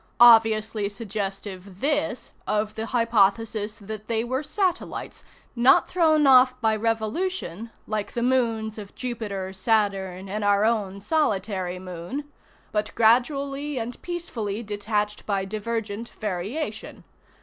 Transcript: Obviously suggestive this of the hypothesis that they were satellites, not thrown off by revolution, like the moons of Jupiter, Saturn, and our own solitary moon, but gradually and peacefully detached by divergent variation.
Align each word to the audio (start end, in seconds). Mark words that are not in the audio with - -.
Obviously 0.19 0.89
suggestive 0.89 1.79
this 1.79 2.31
of 2.47 2.73
the 2.73 2.87
hypothesis 2.87 3.77
that 3.77 4.07
they 4.07 4.23
were 4.23 4.41
satellites, 4.41 5.23
not 5.55 5.87
thrown 5.87 6.25
off 6.25 6.59
by 6.59 6.75
revolution, 6.75 7.69
like 7.85 8.13
the 8.13 8.23
moons 8.23 8.79
of 8.79 8.95
Jupiter, 8.95 9.53
Saturn, 9.53 10.27
and 10.27 10.43
our 10.43 10.65
own 10.65 11.01
solitary 11.01 11.77
moon, 11.77 12.23
but 12.71 12.89
gradually 12.95 13.77
and 13.77 14.01
peacefully 14.01 14.63
detached 14.63 15.23
by 15.27 15.45
divergent 15.45 16.09
variation. 16.19 17.03